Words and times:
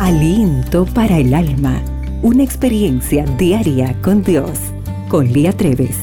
Aliento 0.00 0.86
para 0.86 1.18
el 1.18 1.32
alma. 1.32 1.80
Una 2.20 2.42
experiencia 2.42 3.24
diaria 3.38 3.96
con 4.02 4.24
Dios. 4.24 4.58
Con 5.08 5.32
Lía 5.32 5.52
Treves. 5.52 5.96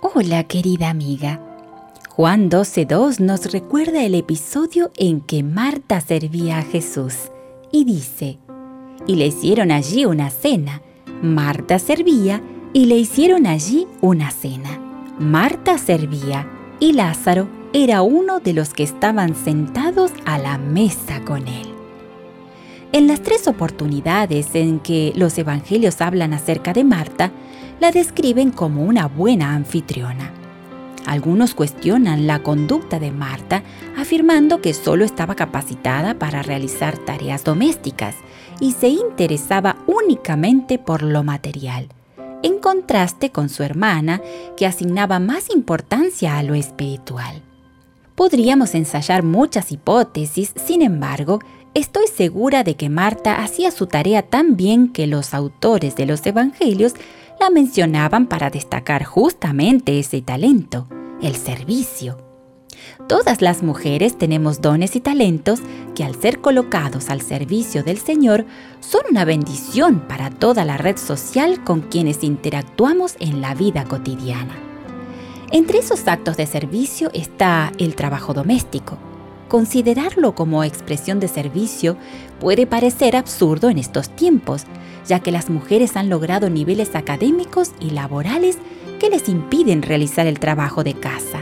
Hola 0.00 0.44
querida 0.44 0.88
amiga. 0.88 1.40
Juan 2.08 2.48
12.2 2.48 3.20
nos 3.20 3.52
recuerda 3.52 4.02
el 4.02 4.14
episodio 4.14 4.90
en 4.96 5.20
que 5.20 5.42
Marta 5.42 6.00
servía 6.00 6.58
a 6.58 6.62
Jesús 6.62 7.30
y 7.70 7.84
dice, 7.84 8.38
y 9.06 9.16
le 9.16 9.26
hicieron 9.26 9.70
allí 9.70 10.06
una 10.06 10.30
cena. 10.30 10.80
Marta 11.22 11.78
servía 11.78 12.42
y 12.72 12.86
le 12.86 12.96
hicieron 12.96 13.46
allí 13.46 13.86
una 14.00 14.30
cena. 14.30 14.78
Marta 15.18 15.78
servía 15.78 16.48
y 16.78 16.92
Lázaro 16.92 17.48
era 17.72 18.02
uno 18.02 18.40
de 18.40 18.52
los 18.52 18.72
que 18.72 18.82
estaban 18.82 19.34
sentados 19.34 20.12
a 20.24 20.38
la 20.38 20.58
mesa 20.58 21.20
con 21.24 21.46
él. 21.46 21.74
En 22.92 23.06
las 23.06 23.22
tres 23.22 23.46
oportunidades 23.46 24.54
en 24.54 24.80
que 24.80 25.12
los 25.14 25.38
evangelios 25.38 26.00
hablan 26.00 26.32
acerca 26.32 26.72
de 26.72 26.82
Marta, 26.82 27.30
la 27.78 27.92
describen 27.92 28.50
como 28.50 28.82
una 28.82 29.06
buena 29.06 29.54
anfitriona. 29.54 30.32
Algunos 31.06 31.54
cuestionan 31.54 32.26
la 32.26 32.42
conducta 32.42 32.98
de 32.98 33.10
Marta, 33.10 33.62
afirmando 33.96 34.60
que 34.60 34.74
solo 34.74 35.04
estaba 35.04 35.34
capacitada 35.34 36.18
para 36.18 36.42
realizar 36.42 36.98
tareas 36.98 37.44
domésticas 37.44 38.16
y 38.60 38.72
se 38.72 38.88
interesaba 38.88 39.76
únicamente 39.86 40.78
por 40.78 41.02
lo 41.02 41.22
material, 41.22 41.88
en 42.42 42.58
contraste 42.58 43.30
con 43.30 43.48
su 43.48 43.62
hermana, 43.62 44.20
que 44.56 44.66
asignaba 44.66 45.18
más 45.18 45.50
importancia 45.50 46.38
a 46.38 46.42
lo 46.42 46.54
espiritual. 46.54 47.42
Podríamos 48.14 48.74
ensayar 48.74 49.22
muchas 49.22 49.72
hipótesis, 49.72 50.52
sin 50.56 50.82
embargo, 50.82 51.40
estoy 51.74 52.06
segura 52.06 52.64
de 52.64 52.76
que 52.76 52.88
Marta 52.88 53.42
hacía 53.42 53.70
su 53.70 53.86
tarea 53.86 54.22
tan 54.22 54.56
bien 54.56 54.92
que 54.92 55.06
los 55.06 55.34
autores 55.34 55.96
de 55.96 56.06
los 56.06 56.24
Evangelios 56.26 56.94
la 57.40 57.50
mencionaban 57.50 58.26
para 58.26 58.50
destacar 58.50 59.04
justamente 59.04 59.98
ese 59.98 60.20
talento, 60.20 60.86
el 61.22 61.36
servicio. 61.36 62.29
Todas 63.08 63.42
las 63.42 63.62
mujeres 63.62 64.16
tenemos 64.18 64.60
dones 64.60 64.96
y 64.96 65.00
talentos 65.00 65.60
que 65.94 66.04
al 66.04 66.14
ser 66.14 66.40
colocados 66.40 67.10
al 67.10 67.20
servicio 67.20 67.82
del 67.82 67.98
Señor 67.98 68.44
son 68.80 69.02
una 69.10 69.24
bendición 69.24 70.00
para 70.08 70.30
toda 70.30 70.64
la 70.64 70.76
red 70.76 70.96
social 70.96 71.64
con 71.64 71.80
quienes 71.80 72.22
interactuamos 72.22 73.16
en 73.20 73.40
la 73.40 73.54
vida 73.54 73.84
cotidiana. 73.84 74.56
Entre 75.52 75.78
esos 75.78 76.06
actos 76.06 76.36
de 76.36 76.46
servicio 76.46 77.10
está 77.12 77.72
el 77.78 77.96
trabajo 77.96 78.32
doméstico. 78.32 78.98
Considerarlo 79.48 80.36
como 80.36 80.62
expresión 80.62 81.18
de 81.18 81.26
servicio 81.26 81.96
puede 82.38 82.68
parecer 82.68 83.16
absurdo 83.16 83.68
en 83.68 83.78
estos 83.78 84.14
tiempos, 84.14 84.64
ya 85.08 85.18
que 85.18 85.32
las 85.32 85.50
mujeres 85.50 85.96
han 85.96 86.08
logrado 86.08 86.48
niveles 86.50 86.94
académicos 86.94 87.72
y 87.80 87.90
laborales 87.90 88.58
que 89.00 89.10
les 89.10 89.28
impiden 89.28 89.82
realizar 89.82 90.28
el 90.28 90.38
trabajo 90.38 90.84
de 90.84 90.94
casa. 90.94 91.39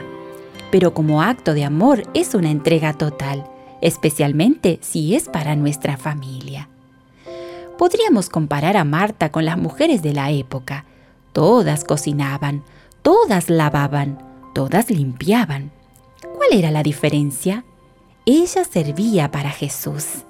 Pero 0.70 0.94
como 0.94 1.22
acto 1.22 1.54
de 1.54 1.64
amor 1.64 2.02
es 2.14 2.34
una 2.34 2.50
entrega 2.50 2.92
total, 2.92 3.46
especialmente 3.80 4.78
si 4.82 5.14
es 5.14 5.28
para 5.28 5.56
nuestra 5.56 5.96
familia. 5.96 6.68
Podríamos 7.78 8.28
comparar 8.28 8.76
a 8.76 8.84
Marta 8.84 9.30
con 9.30 9.44
las 9.44 9.56
mujeres 9.56 10.02
de 10.02 10.12
la 10.12 10.30
época. 10.30 10.84
Todas 11.32 11.84
cocinaban, 11.84 12.64
todas 13.02 13.50
lavaban, 13.50 14.18
todas 14.52 14.90
limpiaban. 14.90 15.70
¿Cuál 16.36 16.52
era 16.52 16.70
la 16.70 16.82
diferencia? 16.82 17.64
Ella 18.26 18.64
servía 18.64 19.30
para 19.30 19.50
Jesús. 19.50 20.24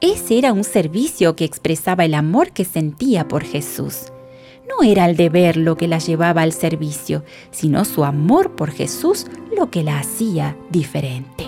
Ese 0.00 0.38
era 0.38 0.52
un 0.52 0.64
servicio 0.64 1.34
que 1.34 1.44
expresaba 1.44 2.04
el 2.04 2.14
amor 2.14 2.52
que 2.52 2.64
sentía 2.64 3.26
por 3.26 3.42
Jesús. 3.42 4.12
No 4.76 4.86
era 4.86 5.06
el 5.06 5.16
deber 5.16 5.56
lo 5.56 5.76
que 5.76 5.88
la 5.88 5.98
llevaba 5.98 6.42
al 6.42 6.52
servicio, 6.52 7.24
sino 7.50 7.84
su 7.84 8.04
amor 8.04 8.52
por 8.52 8.70
Jesús 8.70 9.26
lo 9.56 9.70
que 9.70 9.82
la 9.82 9.98
hacía 9.98 10.56
diferente. 10.70 11.46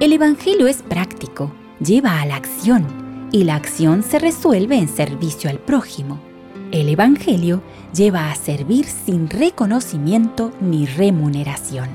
El 0.00 0.12
Evangelio 0.12 0.66
es 0.66 0.82
práctico, 0.82 1.52
lleva 1.78 2.20
a 2.20 2.26
la 2.26 2.36
acción, 2.36 3.28
y 3.32 3.44
la 3.44 3.56
acción 3.56 4.02
se 4.02 4.18
resuelve 4.18 4.76
en 4.76 4.88
servicio 4.88 5.48
al 5.48 5.58
prójimo. 5.58 6.20
El 6.70 6.88
Evangelio 6.88 7.62
lleva 7.94 8.30
a 8.30 8.34
servir 8.34 8.86
sin 8.86 9.28
reconocimiento 9.28 10.52
ni 10.60 10.86
remuneración. 10.86 11.88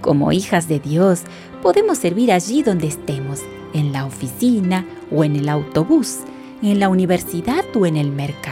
Como 0.00 0.32
hijas 0.32 0.68
de 0.68 0.80
Dios, 0.80 1.22
podemos 1.62 1.98
servir 1.98 2.32
allí 2.32 2.62
donde 2.62 2.88
estemos, 2.88 3.40
en 3.74 3.92
la 3.92 4.06
oficina 4.06 4.86
o 5.10 5.22
en 5.22 5.36
el 5.36 5.48
autobús, 5.48 6.20
en 6.62 6.80
la 6.80 6.88
universidad 6.88 7.64
o 7.74 7.86
en 7.86 7.96
el 7.96 8.10
mercado, 8.10 8.49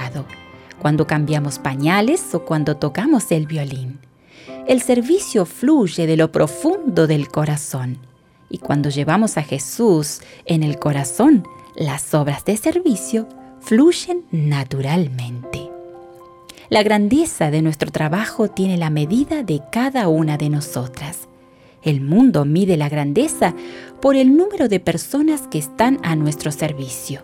cuando 0.78 1.06
cambiamos 1.06 1.58
pañales 1.58 2.34
o 2.34 2.44
cuando 2.44 2.76
tocamos 2.76 3.30
el 3.32 3.46
violín. 3.46 3.98
El 4.66 4.82
servicio 4.82 5.46
fluye 5.46 6.06
de 6.06 6.16
lo 6.16 6.30
profundo 6.32 7.06
del 7.06 7.28
corazón 7.28 7.98
y 8.50 8.58
cuando 8.58 8.88
llevamos 8.88 9.36
a 9.36 9.42
Jesús 9.42 10.20
en 10.46 10.62
el 10.62 10.78
corazón, 10.78 11.44
las 11.74 12.14
obras 12.14 12.44
de 12.44 12.56
servicio 12.56 13.28
fluyen 13.60 14.24
naturalmente. 14.30 15.70
La 16.70 16.82
grandeza 16.82 17.50
de 17.50 17.62
nuestro 17.62 17.90
trabajo 17.90 18.48
tiene 18.48 18.76
la 18.76 18.90
medida 18.90 19.42
de 19.42 19.62
cada 19.72 20.08
una 20.08 20.36
de 20.36 20.50
nosotras. 20.50 21.28
El 21.82 22.00
mundo 22.00 22.44
mide 22.44 22.76
la 22.76 22.88
grandeza 22.88 23.54
por 24.02 24.16
el 24.16 24.36
número 24.36 24.68
de 24.68 24.80
personas 24.80 25.46
que 25.48 25.58
están 25.58 25.98
a 26.02 26.14
nuestro 26.16 26.52
servicio. 26.52 27.22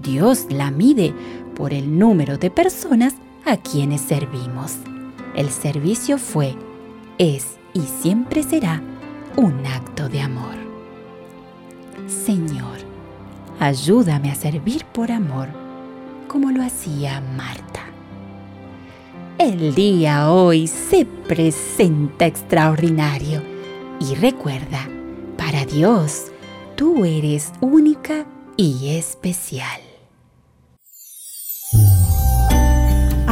Dios 0.00 0.46
la 0.50 0.70
mide 0.70 1.14
por 1.54 1.72
el 1.72 1.98
número 1.98 2.38
de 2.38 2.50
personas 2.50 3.14
a 3.44 3.56
quienes 3.56 4.00
servimos. 4.00 4.76
El 5.34 5.50
servicio 5.50 6.18
fue, 6.18 6.54
es 7.18 7.56
y 7.72 7.80
siempre 7.80 8.42
será 8.42 8.82
un 9.36 9.66
acto 9.66 10.08
de 10.08 10.20
amor. 10.20 10.54
Señor, 12.06 12.78
ayúdame 13.58 14.30
a 14.30 14.34
servir 14.34 14.84
por 14.84 15.10
amor, 15.10 15.48
como 16.28 16.50
lo 16.50 16.62
hacía 16.62 17.20
Marta. 17.20 17.80
El 19.38 19.74
día 19.74 20.30
hoy 20.30 20.68
se 20.68 21.04
presenta 21.04 22.26
extraordinario 22.26 23.42
y 23.98 24.14
recuerda, 24.14 24.88
para 25.36 25.64
Dios, 25.64 26.26
tú 26.76 27.04
eres 27.04 27.52
única 27.60 28.26
y 28.56 28.96
especial. 28.96 29.93